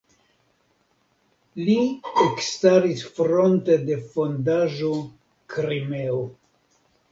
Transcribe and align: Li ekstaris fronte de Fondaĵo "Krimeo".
Li 1.67 1.75
ekstaris 2.23 3.05
fronte 3.19 3.77
de 3.91 4.01
Fondaĵo 4.17 4.91
"Krimeo". 5.55 6.21